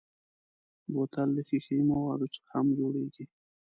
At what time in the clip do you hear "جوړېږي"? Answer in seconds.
2.77-3.25